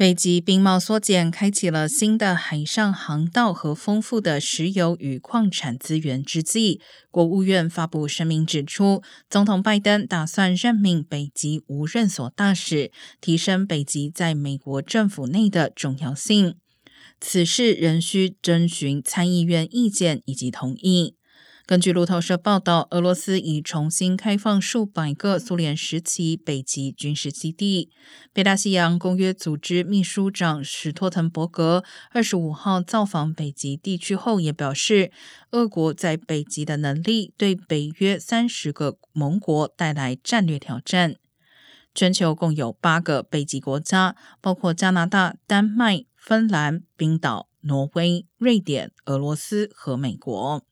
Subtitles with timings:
[0.00, 6.80] 北极冰帽缩减，开启了新的海上航道和丰富的石油与矿产资源之际，
[7.10, 12.90] 国务院发布声明指出，总统拜登打算任命北极无任所大使，
[13.20, 16.54] 提升北极在美国政府内的重要性。
[17.20, 21.14] 此事仍需征询参议院意见以及同意。
[21.70, 27.92] 根据路透社报道，俄罗斯已重新开放数百个苏联时期北极军事基地。
[28.32, 35.12] 北大西洋公约组织秘书长史托滕伯格二十五号造访北极地区后，也表示，
[35.52, 41.14] 俄国在北极的能力对北约三十个盟国带来战略挑战。
[41.94, 50.64] 全球共有八个北极国家，包括加拿大、丹麦、芬兰、冰岛、挪威、瑞典、俄罗斯和美国。